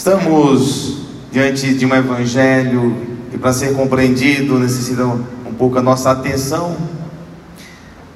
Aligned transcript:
Estamos 0.00 0.96
diante 1.30 1.74
de 1.74 1.84
um 1.84 1.94
evangelho 1.94 3.18
que, 3.30 3.36
para 3.36 3.52
ser 3.52 3.74
compreendido, 3.74 4.58
necessita 4.58 5.04
um 5.04 5.52
pouco 5.58 5.78
a 5.78 5.82
nossa 5.82 6.10
atenção. 6.10 6.74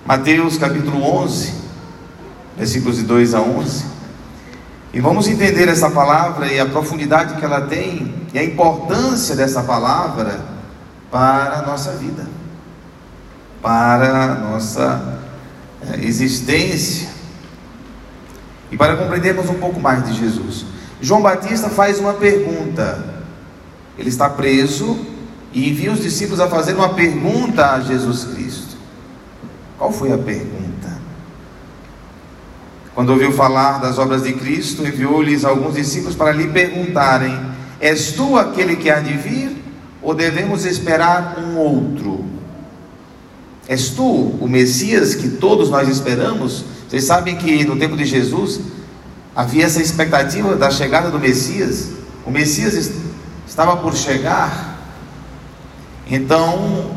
Mateus 0.07 0.57
capítulo 0.57 1.05
11, 1.05 1.53
versículos 2.57 2.97
de 2.97 3.03
2 3.03 3.35
a 3.35 3.43
11. 3.43 3.85
E 4.95 5.01
vamos 5.03 5.29
entender 5.29 5.69
essa 5.69 5.91
palavra 5.91 6.51
e 6.51 6.59
a 6.59 6.65
profundidade 6.65 7.35
que 7.35 7.45
ela 7.45 7.61
tem 7.61 8.15
e 8.33 8.39
a 8.39 8.43
importância 8.43 9.37
dessa 9.37 9.63
palavra 9.63 10.41
para 11.11 11.59
a 11.59 11.63
nossa 11.67 11.93
vida, 11.93 12.27
para 13.61 14.33
a 14.33 14.35
nossa 14.37 15.19
eh, 15.83 15.99
existência 16.01 17.11
e 18.73 18.77
para 18.79 18.97
compreendermos 18.97 19.51
um 19.51 19.57
pouco 19.57 19.79
mais 19.79 20.03
de 20.07 20.15
Jesus. 20.15 20.73
João 21.01 21.23
Batista 21.23 21.69
faz 21.69 21.99
uma 21.99 22.15
pergunta. 22.15 23.15
Ele 23.99 24.09
está 24.09 24.29
preso 24.29 24.99
e 25.53 25.71
envia 25.71 25.93
os 25.93 26.01
discípulos 26.01 26.41
a 26.41 26.49
fazer 26.49 26.75
uma 26.75 26.91
pergunta 26.91 27.73
a 27.73 27.81
Jesus 27.81 28.25
Cristo. 28.25 28.77
Qual 29.79 29.93
foi 29.93 30.13
a 30.13 30.19
pergunta? 30.19 30.65
Quando 32.95 33.11
ouviu 33.11 33.33
falar 33.33 33.79
das 33.79 33.99
obras 33.99 34.23
de 34.23 34.33
Cristo, 34.33 34.87
enviou-lhes 34.87 35.45
alguns 35.45 35.75
discípulos 35.75 36.15
para 36.15 36.33
lhe 36.33 36.49
perguntarem: 36.49 37.39
És 37.81 38.13
tu 38.13 38.37
aquele 38.37 38.77
que 38.77 38.89
há 38.89 39.01
de 39.01 39.17
vir, 39.17 39.57
ou 40.01 40.15
devemos 40.15 40.65
esperar 40.65 41.39
um 41.39 41.57
outro? 41.57 42.25
És 43.67 43.91
tu 43.91 44.05
o 44.05 44.47
Messias 44.47 45.15
que 45.15 45.29
todos 45.29 45.71
nós 45.71 45.89
esperamos? 45.89 46.65
Vocês 46.89 47.05
sabem 47.05 47.37
que 47.37 47.65
no 47.65 47.77
tempo 47.77 47.97
de 47.97 48.05
Jesus 48.05 48.61
havia 49.35 49.65
essa 49.65 49.83
expectativa 49.83 50.55
da 50.57 50.71
chegada 50.71 51.11
do 51.11 51.19
Messias. 51.19 51.91
O 52.25 52.31
Messias 52.31 52.93
estava 53.47 53.77
por 53.77 53.95
chegar. 53.95 54.79
Então, 56.11 56.91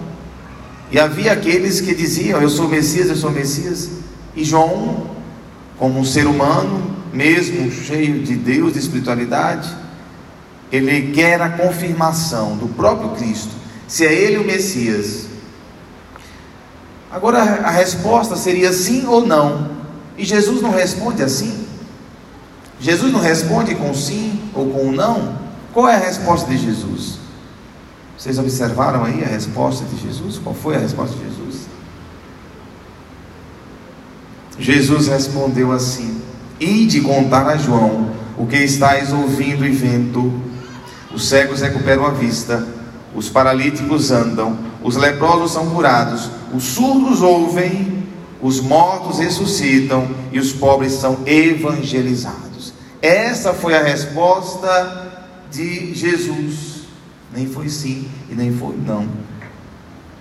e 0.91 0.99
havia 0.99 1.31
aqueles 1.31 1.81
que 1.81 1.93
diziam: 1.93 2.41
Eu 2.41 2.49
sou 2.49 2.65
o 2.65 2.69
Messias, 2.69 3.09
eu 3.09 3.15
sou 3.15 3.29
o 3.29 3.33
Messias. 3.33 3.89
E 4.35 4.43
João, 4.43 5.09
como 5.77 5.99
um 5.99 6.05
ser 6.05 6.27
humano, 6.27 6.95
mesmo 7.11 7.71
cheio 7.71 8.21
de 8.21 8.35
Deus, 8.35 8.73
de 8.73 8.79
espiritualidade, 8.79 9.69
ele 10.71 11.11
quer 11.11 11.41
a 11.41 11.49
confirmação 11.49 12.57
do 12.57 12.67
próprio 12.67 13.11
Cristo, 13.11 13.51
se 13.87 14.05
é 14.05 14.13
ele 14.13 14.37
o 14.37 14.45
Messias. 14.45 15.25
Agora 17.11 17.39
a 17.39 17.71
resposta 17.71 18.35
seria 18.35 18.71
sim 18.73 19.05
ou 19.07 19.25
não. 19.25 19.77
E 20.17 20.25
Jesus 20.25 20.61
não 20.61 20.71
responde 20.71 21.23
assim. 21.23 21.66
Jesus 22.79 23.11
não 23.11 23.19
responde 23.19 23.75
com 23.75 23.93
sim 23.93 24.39
ou 24.53 24.69
com 24.69 24.91
não. 24.91 25.37
Qual 25.73 25.87
é 25.87 25.95
a 25.95 25.99
resposta 25.99 26.49
de 26.49 26.57
Jesus? 26.57 27.17
Vocês 28.17 28.39
observaram 28.39 29.03
aí 29.03 29.23
a 29.23 29.27
resposta 29.27 29.85
de 29.85 30.01
Jesus? 30.01 30.39
Qual 30.43 30.55
foi 30.55 30.75
a 30.75 30.79
resposta 30.79 31.15
de 31.15 31.23
Jesus? 31.23 31.67
Jesus 34.59 35.07
respondeu 35.07 35.71
assim: 35.71 36.21
Ide 36.59 37.01
contar 37.01 37.47
a 37.47 37.57
João 37.57 38.11
o 38.37 38.45
que 38.45 38.57
estáis 38.57 39.11
ouvindo 39.11 39.65
e 39.65 39.71
vendo. 39.71 40.41
Os 41.13 41.27
cegos 41.27 41.61
recuperam 41.61 42.05
a 42.05 42.11
vista, 42.11 42.67
os 43.15 43.29
paralíticos 43.29 44.11
andam, 44.11 44.57
os 44.83 44.95
leprosos 44.95 45.51
são 45.51 45.69
curados, 45.69 46.29
os 46.53 46.63
surdos 46.63 47.21
ouvem, 47.21 48.03
os 48.41 48.59
mortos 48.59 49.19
ressuscitam 49.19 50.07
e 50.31 50.39
os 50.39 50.51
pobres 50.51 50.93
são 50.93 51.19
evangelizados. 51.25 52.46
Essa 53.01 53.53
foi 53.53 53.75
a 53.75 53.83
resposta 53.83 55.25
de 55.51 55.93
Jesus. 55.93 56.87
Nem 57.33 57.47
foi 57.47 57.69
sim 57.69 58.07
e 58.29 58.33
nem 58.33 58.51
foi 58.51 58.75
não. 58.75 59.07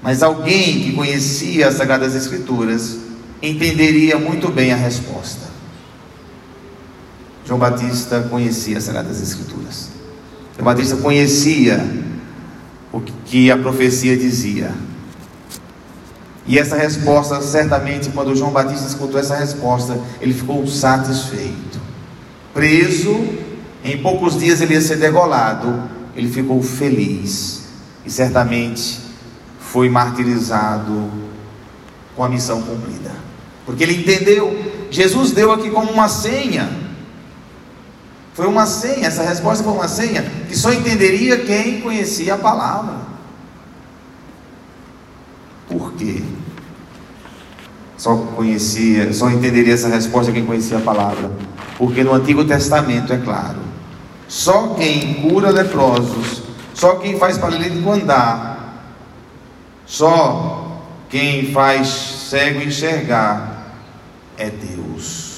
Mas 0.02 0.22
alguém 0.22 0.82
que 0.82 0.92
conhecia 0.92 1.68
as 1.68 1.74
Sagradas 1.74 2.14
Escrituras 2.14 2.98
entenderia 3.42 4.18
muito 4.18 4.50
bem 4.50 4.72
a 4.72 4.76
resposta. 4.76 5.46
João 7.44 7.58
Batista 7.58 8.22
conhecia 8.22 8.76
as 8.76 8.84
Sagradas 8.84 9.22
Escrituras. 9.22 9.90
João 10.54 10.64
Batista 10.64 10.96
conhecia 10.96 11.84
o 12.92 13.00
que 13.00 13.50
a 13.50 13.56
profecia 13.56 14.16
dizia. 14.16 14.72
E 16.46 16.58
essa 16.58 16.76
resposta, 16.76 17.40
certamente, 17.40 18.10
quando 18.10 18.34
João 18.34 18.52
Batista 18.52 18.86
escutou 18.86 19.18
essa 19.18 19.36
resposta, 19.36 19.98
ele 20.20 20.34
ficou 20.34 20.66
satisfeito 20.66 21.85
preso, 22.56 23.22
em 23.84 23.98
poucos 23.98 24.38
dias 24.38 24.62
ele 24.62 24.72
ia 24.72 24.80
ser 24.80 24.96
degolado, 24.96 25.82
ele 26.16 26.26
ficou 26.26 26.62
feliz 26.62 27.66
e 28.02 28.10
certamente 28.10 28.98
foi 29.60 29.90
martirizado 29.90 31.10
com 32.16 32.24
a 32.24 32.30
missão 32.30 32.62
cumprida, 32.62 33.12
porque 33.66 33.84
ele 33.84 33.98
entendeu. 33.98 34.72
Jesus 34.90 35.32
deu 35.32 35.52
aqui 35.52 35.68
como 35.68 35.92
uma 35.92 36.08
senha, 36.08 36.70
foi 38.32 38.46
uma 38.46 38.64
senha, 38.64 39.06
essa 39.06 39.22
resposta 39.22 39.62
foi 39.62 39.74
uma 39.74 39.88
senha 39.88 40.22
que 40.48 40.56
só 40.56 40.72
entenderia 40.72 41.44
quem 41.44 41.82
conhecia 41.82 42.34
a 42.34 42.38
palavra. 42.38 42.96
Por 45.68 45.92
quê? 45.92 46.22
Só 47.98 48.16
conhecia, 48.16 49.12
só 49.12 49.28
entenderia 49.28 49.74
essa 49.74 49.88
resposta 49.88 50.32
quem 50.32 50.46
conhecia 50.46 50.78
a 50.78 50.80
palavra 50.80 51.30
porque 51.78 52.02
no 52.02 52.14
Antigo 52.14 52.44
Testamento, 52.44 53.12
é 53.12 53.18
claro, 53.18 53.58
só 54.28 54.74
quem 54.74 55.14
cura 55.22 55.50
leprosos, 55.50 56.42
só 56.74 56.96
quem 56.96 57.18
faz 57.18 57.38
paralítico 57.38 57.90
andar, 57.90 58.82
só 59.84 60.82
quem 61.08 61.52
faz 61.52 61.88
cego 61.88 62.60
enxergar 62.60 63.74
é 64.36 64.50
Deus. 64.50 65.36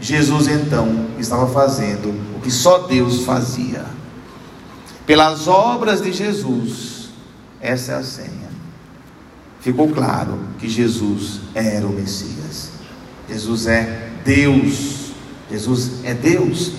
Jesus 0.00 0.48
então 0.48 1.06
estava 1.18 1.46
fazendo 1.46 2.08
o 2.36 2.40
que 2.40 2.50
só 2.50 2.78
Deus 2.78 3.24
fazia. 3.24 3.84
Pelas 5.06 5.46
obras 5.46 6.02
de 6.02 6.12
Jesus, 6.12 7.10
essa 7.60 7.92
é 7.92 7.94
a 7.96 8.02
senha. 8.02 8.46
Ficou 9.60 9.88
claro 9.88 10.38
que 10.58 10.68
Jesus 10.68 11.40
era 11.54 11.86
o 11.86 11.92
Messias. 11.92 12.70
Jesus 13.28 13.66
é 13.66 14.05
Deus. 14.26 15.12
Jesus 15.50 16.04
é 16.04 16.12
Deus. 16.12 16.72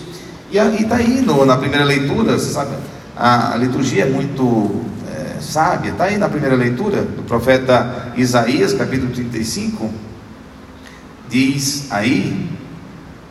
E 0.51 0.57
está 0.57 0.97
aí 0.97 1.21
no, 1.21 1.45
na 1.45 1.57
primeira 1.57 1.85
leitura, 1.85 2.37
você 2.37 2.51
sabe, 2.51 2.75
a, 3.15 3.53
a 3.53 3.57
liturgia 3.57 4.03
é 4.03 4.09
muito 4.09 4.81
é, 5.09 5.41
sábia. 5.41 5.91
Está 5.91 6.05
aí 6.05 6.17
na 6.17 6.29
primeira 6.29 6.55
leitura 6.55 7.01
do 7.01 7.23
profeta 7.23 8.11
Isaías, 8.17 8.73
capítulo 8.73 9.11
35. 9.11 9.89
Diz 11.29 11.87
aí: 11.89 12.49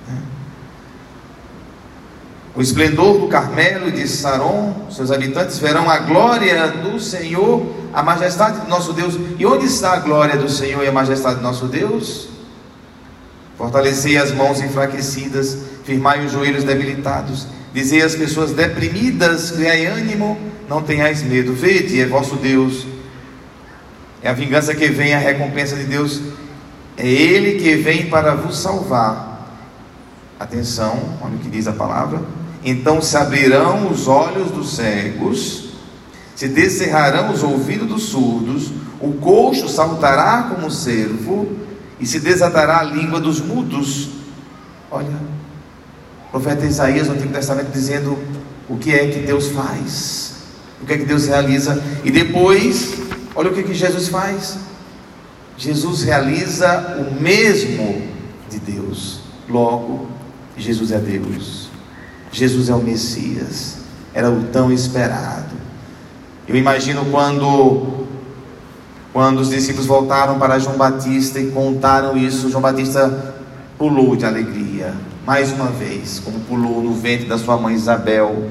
né, 0.09 0.19
O 2.54 2.60
esplendor 2.60 3.21
do 3.21 3.28
Carmelo 3.28 3.88
e 3.88 3.93
de 3.93 4.09
Saron, 4.09 4.87
seus 4.91 5.10
habitantes 5.10 5.59
verão 5.59 5.88
a 5.88 5.98
glória 5.98 6.69
do 6.69 6.98
Senhor, 6.98 7.66
a 7.93 8.03
majestade 8.03 8.60
do 8.60 8.69
nosso 8.69 8.93
Deus. 8.93 9.19
E 9.38 9.47
onde 9.47 9.66
está 9.66 9.93
a 9.93 10.00
glória 10.00 10.37
do 10.37 10.48
Senhor 10.48 10.83
e 10.84 10.88
a 10.88 10.93
majestade 10.93 11.37
do 11.37 11.43
nosso 11.43 11.66
Deus? 11.66 12.35
Fortalecei 13.66 14.16
as 14.16 14.31
mãos 14.31 14.60
enfraquecidas, 14.60 15.59
firmai 15.82 16.25
os 16.25 16.31
joelhos 16.31 16.62
debilitados, 16.62 17.49
dizei 17.75 18.00
às 18.00 18.15
pessoas 18.15 18.53
deprimidas: 18.53 19.50
criai 19.50 19.87
ânimo, 19.87 20.38
não 20.69 20.84
tenhais 20.84 21.21
medo. 21.25 21.53
Vede, 21.53 22.00
é 22.00 22.06
vosso 22.06 22.37
Deus. 22.37 22.87
É 24.22 24.28
a 24.28 24.32
vingança 24.32 24.72
que 24.72 24.87
vem, 24.87 25.15
a 25.15 25.19
recompensa 25.19 25.75
de 25.75 25.82
Deus. 25.82 26.21
É 26.97 27.09
Ele 27.09 27.59
que 27.60 27.75
vem 27.75 28.06
para 28.06 28.37
vos 28.37 28.56
salvar. 28.56 29.51
Atenção, 30.39 31.19
olha 31.21 31.34
o 31.34 31.39
que 31.39 31.51
diz 31.51 31.66
a 31.66 31.72
palavra. 31.72 32.22
Então 32.65 33.03
se 33.03 33.16
abrirão 33.16 33.91
os 33.91 34.07
olhos 34.07 34.53
dos 34.53 34.77
cegos, 34.77 35.71
se 36.36 36.47
descerrarão 36.47 37.33
os 37.33 37.42
ouvidos 37.42 37.89
dos 37.89 38.03
surdos, 38.04 38.71
o 39.01 39.15
coxo 39.15 39.69
saltará 39.69 40.51
como 40.54 40.71
cervo 40.71 41.66
e 41.98 42.07
se 42.07 42.21
desatará 42.21 42.81
a 42.81 42.83
língua 42.83 43.21
dos 43.21 43.41
mudos. 43.41 44.10
Olha, 44.91 45.16
o 46.28 46.31
profeta 46.31 46.66
Isaías 46.66 47.09
no 47.09 47.15
Antigo 47.15 47.33
Testamento 47.33 47.71
dizendo 47.72 48.19
o 48.69 48.77
que 48.77 48.93
é 48.93 49.09
que 49.09 49.21
Deus 49.21 49.48
faz, 49.48 50.34
o 50.83 50.87
que 50.87 50.93
é 50.93 50.98
que 50.98 51.04
Deus 51.04 51.27
realiza, 51.27 51.83
e 52.04 52.10
depois, 52.10 52.95
olha 53.34 53.51
o 53.51 53.54
que, 53.54 53.63
que 53.63 53.75
Jesus 53.75 54.09
faz. 54.09 54.59
Jesus 55.57 56.03
realiza 56.03 56.98
o 56.98 57.21
mesmo 57.21 58.03
de 58.51 58.59
Deus. 58.59 59.21
Logo, 59.48 60.09
Jesus 60.57 60.93
é 60.93 60.98
Deus. 60.98 61.71
Jesus 62.31 62.69
é 62.69 62.75
o 62.75 62.83
Messias. 62.83 63.78
Era 64.13 64.31
o 64.31 64.45
tão 64.45 64.71
esperado. 64.71 65.54
Eu 66.47 66.57
imagino 66.57 67.07
quando 67.07 68.05
quando 69.16 69.39
os 69.39 69.48
discípulos 69.48 69.86
voltaram 69.86 70.39
para 70.39 70.59
João 70.59 70.77
Batista 70.77 71.41
e 71.41 71.51
contaram 71.51 72.18
isso, 72.18 72.51
João 72.51 72.60
Batista 72.60 73.34
pulou 73.78 74.15
de 74.15 74.27
alegria. 74.27 74.92
mais 75.27 75.51
uma 75.53 75.68
vez, 75.68 76.21
como 76.22 76.39
pulou 76.41 76.83
no 76.83 76.92
ventre 76.92 77.24
da 77.24 77.39
sua 77.39 77.57
mãe 77.57 77.74
Isabel. 77.74 78.51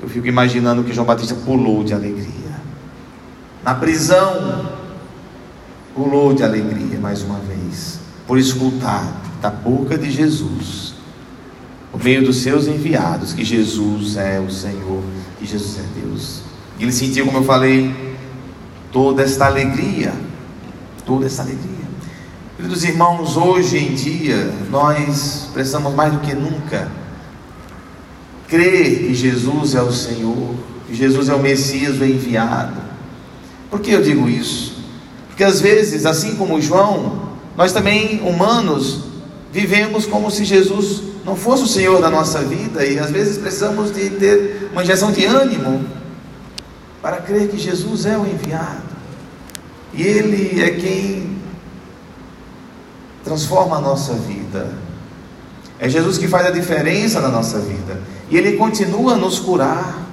Eu 0.00 0.08
fico 0.08 0.26
imaginando 0.26 0.82
que 0.82 0.94
João 0.94 1.06
Batista 1.06 1.34
pulou 1.34 1.84
de 1.84 1.92
alegria. 1.92 2.56
Na 3.62 3.74
prisão, 3.74 4.66
pulou 5.94 6.32
de 6.32 6.42
alegria 6.42 6.98
mais 6.98 7.20
uma 7.20 7.38
vez, 7.40 8.00
por 8.26 8.38
escutar 8.38 9.12
da 9.42 9.50
boca 9.50 9.98
de 9.98 10.10
Jesus, 10.10 10.94
por 11.92 12.02
meio 12.02 12.24
dos 12.24 12.38
seus 12.38 12.66
enviados, 12.66 13.34
que 13.34 13.44
Jesus 13.44 14.16
é 14.16 14.40
o 14.40 14.50
Senhor, 14.50 15.02
que 15.38 15.44
Jesus 15.44 15.80
é 15.80 16.00
Deus. 16.00 16.40
Ele 16.80 16.92
sentiu, 16.92 17.26
como 17.26 17.36
eu 17.38 17.44
falei, 17.44 18.05
toda 18.96 19.22
esta 19.22 19.44
alegria, 19.44 20.10
toda 21.04 21.26
esta 21.26 21.42
alegria. 21.42 21.84
Queridos 22.56 22.82
irmãos, 22.82 23.36
hoje 23.36 23.76
em 23.76 23.94
dia 23.94 24.50
nós 24.70 25.50
precisamos 25.52 25.92
mais 25.94 26.14
do 26.14 26.20
que 26.20 26.34
nunca 26.34 26.90
crer 28.48 29.00
que 29.00 29.14
Jesus 29.14 29.74
é 29.74 29.82
o 29.82 29.92
Senhor, 29.92 30.54
que 30.86 30.94
Jesus 30.94 31.28
é 31.28 31.34
o 31.34 31.38
Messias, 31.38 32.00
o 32.00 32.06
enviado. 32.06 32.80
Por 33.70 33.80
que 33.80 33.90
eu 33.90 34.02
digo 34.02 34.30
isso? 34.30 34.82
Porque 35.28 35.44
às 35.44 35.60
vezes, 35.60 36.06
assim 36.06 36.34
como 36.34 36.58
João, 36.58 37.32
nós 37.54 37.72
também, 37.72 38.22
humanos, 38.22 39.00
vivemos 39.52 40.06
como 40.06 40.30
se 40.30 40.42
Jesus 40.42 41.02
não 41.22 41.36
fosse 41.36 41.64
o 41.64 41.68
Senhor 41.68 42.00
da 42.00 42.08
nossa 42.08 42.40
vida 42.40 42.82
e 42.86 42.98
às 42.98 43.10
vezes 43.10 43.36
precisamos 43.36 43.94
de 43.94 44.08
ter 44.08 44.70
uma 44.72 44.82
injeção 44.82 45.12
de 45.12 45.26
ânimo 45.26 45.84
para 47.02 47.18
crer 47.18 47.50
que 47.50 47.58
Jesus 47.58 48.06
é 48.06 48.16
o 48.16 48.26
enviado. 48.26 48.85
E 49.96 50.02
Ele 50.02 50.62
é 50.62 50.70
quem 50.70 51.36
transforma 53.24 53.76
a 53.76 53.80
nossa 53.80 54.12
vida. 54.14 54.74
É 55.78 55.88
Jesus 55.88 56.16
que 56.18 56.28
faz 56.28 56.46
a 56.46 56.50
diferença 56.50 57.20
na 57.20 57.28
nossa 57.28 57.58
vida. 57.58 58.00
E 58.30 58.36
Ele 58.36 58.56
continua 58.56 59.14
a 59.14 59.16
nos 59.16 59.38
curar, 59.38 60.06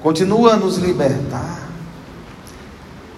continua 0.00 0.54
a 0.54 0.56
nos 0.56 0.76
libertar. 0.76 1.62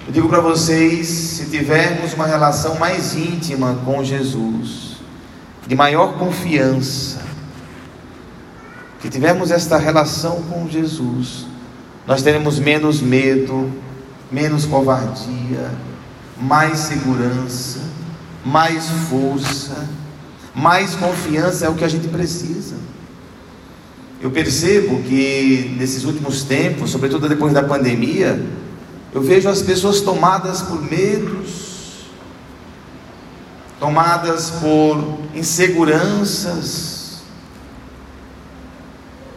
Eu 0.07 0.13
digo 0.13 0.29
para 0.29 0.41
vocês: 0.41 1.09
se 1.09 1.47
tivermos 1.47 2.13
uma 2.13 2.27
relação 2.27 2.77
mais 2.77 3.17
íntima 3.17 3.79
com 3.85 4.05
Jesus, 4.05 4.97
de 5.67 5.75
maior 5.75 6.19
confiança, 6.19 7.23
que 9.01 9.09
tivermos 9.09 9.51
esta 9.51 9.79
relação 9.79 10.43
com 10.43 10.69
Jesus, 10.69 11.47
nós 12.07 12.23
teremos 12.23 12.59
menos 12.59 13.01
medo, 13.01 13.71
menos 14.31 14.65
covardia, 14.67 15.71
mais 16.41 16.79
segurança, 16.79 17.81
mais 18.45 18.89
força, 19.09 19.89
mais 20.55 20.95
confiança 20.95 21.67
é 21.67 21.69
o 21.69 21.75
que 21.75 21.85
a 21.85 21.89
gente 21.89 22.09
precisa. 22.09 22.77
Eu 24.21 24.31
percebo 24.31 25.03
que 25.03 25.75
nesses 25.79 26.05
últimos 26.05 26.43
tempos, 26.43 26.91
sobretudo 26.91 27.29
depois 27.29 27.53
da 27.53 27.63
pandemia, 27.63 28.43
eu 29.13 29.21
vejo 29.23 29.49
as 29.49 29.63
pessoas 29.63 30.01
tomadas 30.01 30.63
por 30.63 30.81
medos, 30.83 32.07
tomadas 33.79 34.51
por 34.51 35.19
inseguranças, 35.35 37.23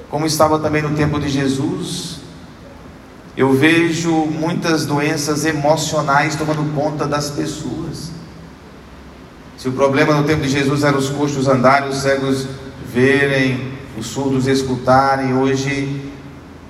como 0.10 0.26
estava 0.26 0.58
também 0.58 0.82
no 0.82 0.96
tempo 0.96 1.20
de 1.20 1.28
Jesus. 1.28 2.17
Eu 3.38 3.54
vejo 3.54 4.12
muitas 4.12 4.88
doenças 4.88 5.46
emocionais 5.46 6.36
tomando 6.36 6.74
conta 6.74 7.06
das 7.06 7.30
pessoas. 7.30 8.10
Se 9.56 9.70
o 9.70 9.72
problema 9.74 10.16
no 10.16 10.24
tempo 10.24 10.42
de 10.42 10.50
Jesus 10.50 10.84
era 10.84 10.98
os 10.98 11.10
coxos 11.10 11.48
andarem, 11.48 11.88
os 11.88 11.98
cegos 11.98 12.48
verem, 12.92 13.74
os 13.96 14.08
surdos 14.08 14.48
escutarem, 14.48 15.36
hoje 15.36 16.12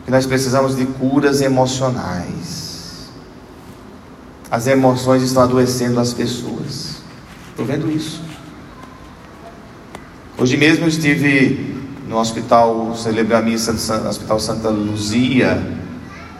nós 0.09 0.25
precisamos 0.25 0.75
de 0.75 0.85
curas 0.85 1.39
emocionais. 1.39 3.07
As 4.51 4.67
emoções 4.67 5.23
estão 5.23 5.43
adoecendo 5.43 6.01
as 6.01 6.13
pessoas. 6.13 6.97
Estou 7.49 7.65
vendo 7.65 7.89
isso. 7.89 8.21
Hoje 10.37 10.57
mesmo 10.57 10.83
eu 10.83 10.89
estive 10.89 11.77
no 12.09 12.17
hospital, 12.17 12.93
celebrei 12.95 13.37
a 13.37 13.41
missa 13.41 13.71
do 13.71 14.07
Hospital 14.09 14.39
Santa 14.39 14.69
Luzia, 14.69 15.76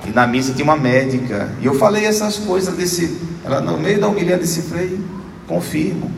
e 0.08 0.12
na 0.12 0.26
missa 0.26 0.54
tinha 0.54 0.64
uma 0.64 0.78
médica. 0.78 1.52
E 1.62 1.66
eu 1.66 1.74
falei 1.76 2.06
essas 2.06 2.38
coisas 2.38 2.76
desse. 2.76 3.18
Ela 3.44 3.62
no 3.62 3.78
meio 3.78 4.00
da 4.00 4.08
humilhante 4.08 4.42
desse 4.42 4.62
freio, 4.62 5.04
confirmo. 5.48 6.12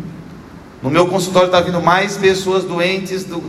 No 0.82 0.90
meu 0.90 1.08
consultório 1.08 1.48
está 1.48 1.60
vindo 1.60 1.82
mais 1.82 2.16
pessoas 2.16 2.64
doentes 2.64 3.24
do, 3.24 3.44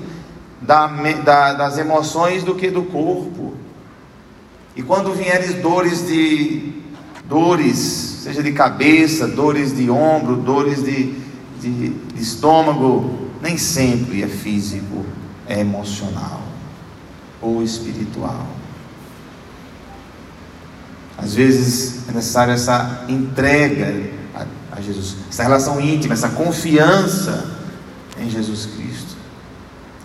da, 0.60 0.87
da, 0.87 1.52
das 1.52 1.78
emoções 1.78 2.42
do 2.42 2.54
que 2.54 2.70
do 2.70 2.82
corpo. 2.82 3.54
E 4.75 4.82
quando 4.82 5.12
vierem 5.12 5.60
dores 5.60 6.06
de 6.06 6.72
dores, 7.26 7.76
seja 8.25 8.42
de 8.42 8.52
cabeça, 8.52 9.28
dores 9.28 9.76
de 9.76 9.90
ombro, 9.90 10.37
dores 10.37 10.82
de, 10.82 11.14
de, 11.60 11.88
de 11.90 12.22
estômago, 12.22 13.28
nem 13.40 13.56
sempre 13.56 14.22
é 14.22 14.26
físico, 14.26 15.04
é 15.46 15.60
emocional 15.60 16.42
ou 17.40 17.62
espiritual. 17.62 18.46
Às 21.22 21.34
vezes 21.34 22.08
é 22.08 22.12
necessário 22.12 22.52
essa 22.55 23.05
entrega 23.08 24.11
a, 24.34 24.76
a 24.76 24.81
Jesus, 24.81 25.17
essa 25.28 25.43
relação 25.43 25.81
íntima, 25.81 26.14
essa 26.14 26.31
confiança 26.31 27.46
em 28.19 28.31
Jesus 28.31 28.67
Cristo, 28.67 29.17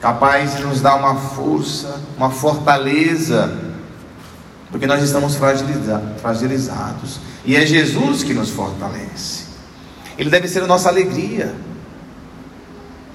capaz 0.02 0.58
de 0.58 0.64
nos 0.64 0.82
dar 0.82 0.96
uma 0.96 1.16
força, 1.16 2.02
uma 2.18 2.30
fortaleza, 2.30 3.58
porque 4.70 4.86
nós 4.86 5.02
estamos 5.02 5.36
fragilizados, 5.36 7.20
e 7.46 7.56
é 7.56 7.66
Jesus 7.66 8.24
que 8.24 8.34
nos 8.34 8.50
fortalece. 8.50 9.46
Ele 10.18 10.30
deve 10.30 10.48
ser 10.48 10.64
a 10.64 10.68
nossa 10.68 10.90
alegria, 10.90 11.56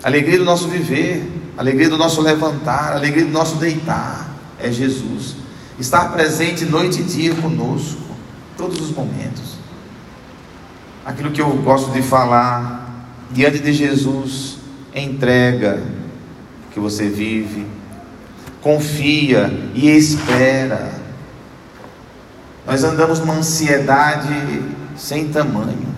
a 0.02 0.08
alegria 0.08 0.38
do 0.38 0.44
nosso 0.44 0.68
viver, 0.68 1.52
a 1.56 1.60
alegria 1.60 1.88
do 1.88 1.98
nosso 1.98 2.22
levantar, 2.22 2.92
a 2.92 2.96
alegria 2.96 3.24
do 3.24 3.32
nosso 3.32 3.56
deitar. 3.56 4.28
É 4.58 4.70
Jesus 4.70 5.36
estar 5.80 6.12
presente 6.12 6.66
noite 6.66 7.00
e 7.00 7.04
dia 7.04 7.34
conosco, 7.34 8.02
todos 8.56 8.80
os 8.80 8.94
momentos. 8.94 9.54
Aquilo 11.04 11.30
que 11.30 11.40
eu 11.40 11.48
gosto 11.56 11.90
de 11.90 12.02
falar, 12.02 13.08
diante 13.30 13.58
de 13.58 13.72
Jesus, 13.72 14.58
entrega 14.94 15.82
que 16.72 16.78
você 16.78 17.08
vive, 17.08 17.66
confia 18.60 19.50
e 19.74 19.88
espera. 19.88 20.92
Nós 22.66 22.84
andamos 22.84 23.18
numa 23.18 23.34
ansiedade 23.34 24.62
sem 24.96 25.28
tamanho. 25.28 25.88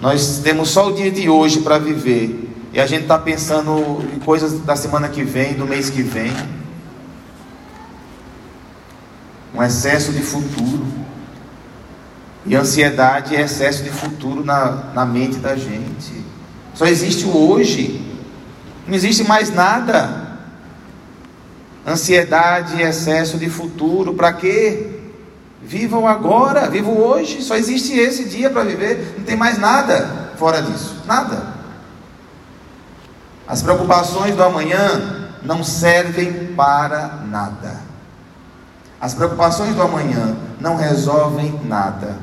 Nós 0.00 0.38
temos 0.38 0.68
só 0.68 0.88
o 0.88 0.94
dia 0.94 1.10
de 1.10 1.28
hoje 1.28 1.60
para 1.60 1.78
viver. 1.78 2.44
E 2.72 2.78
a 2.78 2.86
gente 2.86 3.02
está 3.02 3.18
pensando 3.18 4.04
em 4.14 4.20
coisas 4.20 4.60
da 4.60 4.76
semana 4.76 5.08
que 5.08 5.24
vem, 5.24 5.54
do 5.54 5.66
mês 5.66 5.90
que 5.90 6.02
vem 6.02 6.32
um 9.56 9.62
excesso 9.62 10.12
de 10.12 10.22
futuro. 10.22 10.86
E 12.44 12.54
ansiedade 12.54 13.34
é 13.34 13.40
excesso 13.40 13.82
de 13.82 13.90
futuro 13.90 14.44
na, 14.44 14.84
na 14.94 15.04
mente 15.04 15.38
da 15.38 15.56
gente. 15.56 16.24
Só 16.74 16.86
existe 16.86 17.24
o 17.24 17.50
hoje, 17.50 18.00
não 18.86 18.94
existe 18.94 19.24
mais 19.24 19.50
nada. 19.50 20.26
Ansiedade 21.86 22.76
e 22.76 22.82
excesso 22.82 23.38
de 23.38 23.48
futuro, 23.48 24.14
para 24.14 24.32
quê? 24.32 24.92
Viva 25.62 25.98
o 25.98 26.06
agora, 26.06 26.68
viva 26.68 26.88
o 26.88 27.02
hoje, 27.02 27.42
só 27.42 27.56
existe 27.56 27.98
esse 27.98 28.28
dia 28.28 28.50
para 28.50 28.62
viver, 28.62 29.14
não 29.16 29.24
tem 29.24 29.36
mais 29.36 29.58
nada 29.58 30.32
fora 30.36 30.60
disso, 30.62 31.02
nada. 31.06 31.54
As 33.48 33.62
preocupações 33.62 34.34
do 34.34 34.42
amanhã 34.42 35.30
não 35.42 35.64
servem 35.64 36.54
para 36.54 37.20
nada. 37.26 37.80
As 39.00 39.14
preocupações 39.14 39.74
do 39.74 39.82
amanhã 39.82 40.36
não 40.60 40.76
resolvem 40.76 41.60
nada. 41.64 42.16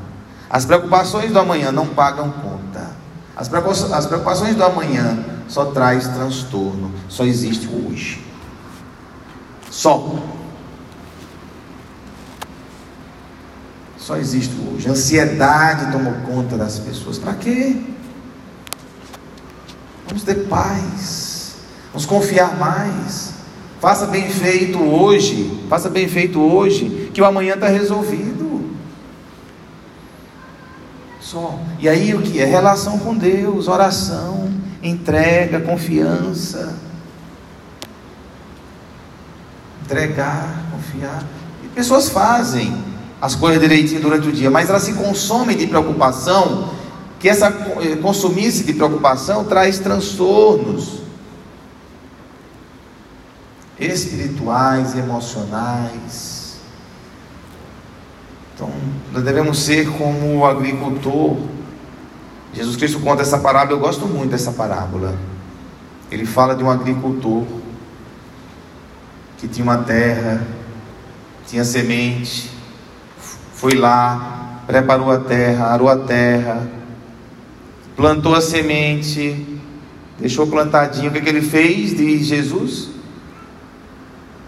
As 0.49 0.65
preocupações 0.65 1.31
do 1.31 1.39
amanhã 1.39 1.71
não 1.71 1.87
pagam 1.87 2.31
conta. 2.31 2.91
As 3.35 3.47
preocupações 3.47 4.55
do 4.55 4.63
amanhã 4.63 5.23
só 5.47 5.65
traz 5.65 6.07
transtorno. 6.07 6.91
Só 7.09 7.25
existe 7.25 7.67
hoje. 7.67 8.23
Só. 9.69 10.15
Só 13.97 14.17
existe 14.17 14.53
hoje. 14.67 14.89
Ansiedade 14.89 15.91
tomou 15.91 16.13
conta 16.25 16.57
das 16.57 16.77
pessoas. 16.77 17.17
Para 17.17 17.33
quê? 17.33 17.81
Vamos 20.07 20.23
ter 20.23 20.47
paz. 20.47 21.55
Vamos 21.91 22.05
confiar 22.05 22.55
mais. 22.57 23.32
Faça 23.83 24.05
bem 24.05 24.29
feito 24.29 24.81
hoje, 24.81 25.59
faça 25.67 25.89
bem 25.89 26.07
feito 26.07 26.39
hoje, 26.39 27.11
que 27.13 27.21
o 27.21 27.25
amanhã 27.25 27.55
está 27.55 27.67
resolvido. 27.67 28.61
Só. 31.19 31.59
E 31.79 31.89
aí 31.89 32.15
o 32.15 32.21
que? 32.21 32.39
É 32.39 32.45
relação 32.45 32.97
com 32.97 33.13
Deus, 33.13 33.67
oração. 33.67 34.49
entrega, 34.81 35.59
confiança. 35.59 36.77
Entregar, 39.83 40.63
confiar. 40.71 41.25
E 41.65 41.67
pessoas 41.67 42.07
fazem 42.07 42.73
as 43.19 43.35
coisas 43.35 43.59
direitinho 43.59 43.99
durante 43.99 44.29
o 44.29 44.31
dia, 44.31 44.49
mas 44.49 44.69
elas 44.69 44.83
se 44.83 44.93
consomem 44.93 45.57
de 45.57 45.67
preocupação, 45.67 46.69
que 47.19 47.27
essa 47.27 47.49
eh, 47.81 47.97
consumir-se 47.97 48.63
de 48.63 48.71
preocupação 48.71 49.43
traz 49.43 49.77
transtornos 49.77 51.02
espirituais, 53.91 54.95
emocionais. 54.95 56.57
Então, 58.53 58.69
nós 59.11 59.23
devemos 59.23 59.59
ser 59.59 59.89
como 59.91 60.37
o 60.37 60.45
agricultor. 60.45 61.37
Jesus 62.53 62.75
Cristo 62.75 62.99
conta 62.99 63.23
essa 63.23 63.39
parábola, 63.39 63.77
eu 63.77 63.81
gosto 63.81 64.05
muito 64.05 64.31
dessa 64.31 64.51
parábola. 64.51 65.17
Ele 66.11 66.25
fala 66.25 66.55
de 66.55 66.63
um 66.63 66.69
agricultor 66.69 67.43
que 69.37 69.47
tinha 69.47 69.63
uma 69.63 69.79
terra, 69.79 70.45
tinha 71.47 71.65
semente, 71.65 72.51
foi 73.53 73.73
lá, 73.73 74.61
preparou 74.67 75.11
a 75.11 75.19
terra, 75.19 75.65
arou 75.67 75.89
a 75.89 75.97
terra, 75.97 76.69
plantou 77.95 78.35
a 78.35 78.41
semente, 78.41 79.59
deixou 80.19 80.47
plantadinho. 80.47 81.09
O 81.09 81.13
que, 81.13 81.21
que 81.21 81.29
ele 81.29 81.41
fez? 81.41 81.95
de 81.95 82.23
Jesus. 82.23 82.92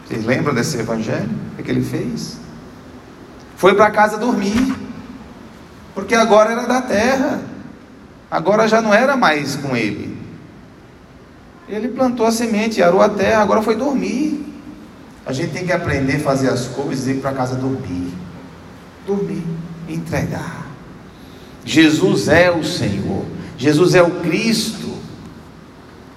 Vocês 0.05 0.24
lembram 0.24 0.53
desse 0.53 0.77
evangelho? 0.77 1.29
O 1.57 1.63
que, 1.63 1.71
ele 1.71 1.83
fez? 1.83 2.38
Foi 3.57 3.74
para 3.74 3.89
casa 3.89 4.17
dormir, 4.17 4.75
porque 5.95 6.13
agora 6.13 6.51
era 6.51 6.67
da 6.67 6.81
terra, 6.81 7.41
agora 8.29 8.67
já 8.67 8.81
não 8.81 8.93
era 8.93 9.17
mais 9.17 9.55
com 9.55 9.75
ele. 9.75 10.15
Ele 11.67 11.88
plantou 11.88 12.25
a 12.27 12.31
semente, 12.31 12.83
arou 12.83 13.01
a 13.01 13.09
terra, 13.09 13.41
agora 13.41 13.62
foi 13.62 13.75
dormir. 13.75 14.45
A 15.25 15.33
gente 15.33 15.51
tem 15.51 15.65
que 15.65 15.71
aprender 15.71 16.17
a 16.17 16.19
fazer 16.19 16.50
as 16.50 16.67
coisas 16.67 17.07
e 17.07 17.12
ir 17.12 17.21
para 17.21 17.31
casa 17.31 17.55
dormir. 17.55 18.13
Dormir, 19.07 19.43
entregar. 19.89 20.67
Jesus 21.63 22.27
é 22.27 22.51
o 22.51 22.63
Senhor. 22.63 23.25
Jesus 23.57 23.95
é 23.95 24.03
o 24.03 24.19
Cristo. 24.21 24.93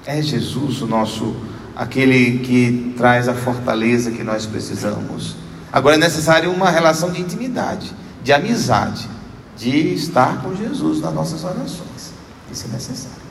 É 0.04 0.21
Jesus 0.21 0.83
o 0.83 0.87
nosso 0.87 1.35
aquele 1.78 2.40
que 2.40 2.92
traz 2.99 3.28
a 3.28 3.35
fortaleza 3.35 4.11
que 4.11 4.25
nós 4.25 4.44
precisamos. 4.44 5.37
Agora 5.73 5.94
é 5.94 5.99
necessário 5.99 6.50
uma 6.50 6.70
relação 6.70 7.12
de 7.12 7.20
intimidade, 7.20 7.92
de 8.20 8.32
amizade, 8.32 9.08
de 9.56 9.94
estar 9.94 10.42
com 10.42 10.56
Jesus 10.56 11.00
nas 11.00 11.14
nossas 11.14 11.44
orações. 11.44 12.12
Isso 12.50 12.66
é 12.68 12.73
necessário. 12.73 13.23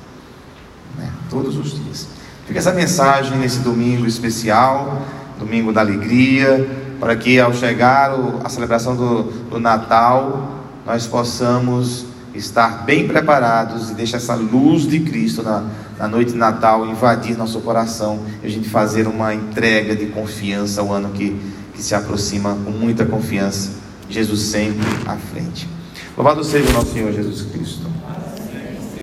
Né? 0.97 1.11
Todos 1.29 1.57
os 1.57 1.75
dias. 1.75 2.07
Fica 2.45 2.59
essa 2.59 2.71
mensagem 2.71 3.37
nesse 3.37 3.59
domingo 3.59 4.05
especial, 4.05 5.01
domingo 5.37 5.73
da 5.73 5.81
alegria, 5.81 6.65
para 7.01 7.17
que 7.17 7.37
ao 7.39 7.53
chegar 7.53 8.13
a 8.43 8.47
celebração 8.47 8.95
do, 8.95 9.23
do 9.49 9.59
Natal, 9.59 10.63
nós 10.85 11.05
possamos 11.05 12.05
estar 12.37 12.85
bem 12.85 13.07
preparados 13.07 13.89
e 13.89 13.93
deixar 13.93 14.17
essa 14.17 14.35
luz 14.35 14.87
de 14.87 14.99
Cristo 14.99 15.43
na, 15.43 15.65
na 15.97 16.07
noite 16.07 16.31
de 16.31 16.37
Natal 16.37 16.85
invadir 16.85 17.37
nosso 17.37 17.59
coração 17.61 18.19
e 18.43 18.47
a 18.47 18.49
gente 18.49 18.69
fazer 18.69 19.07
uma 19.07 19.33
entrega 19.33 19.95
de 19.95 20.07
confiança 20.07 20.81
ao 20.81 20.93
ano 20.93 21.09
que, 21.09 21.39
que 21.73 21.81
se 21.81 21.95
aproxima 21.95 22.57
com 22.63 22.71
muita 22.71 23.05
confiança. 23.05 23.71
Jesus 24.09 24.41
sempre 24.41 24.85
à 25.05 25.15
frente. 25.15 25.67
Louvado 26.15 26.43
seja 26.43 26.69
o 26.69 26.73
nosso 26.73 26.93
Senhor 26.93 27.11
Jesus 27.11 27.41
Cristo. 27.51 27.96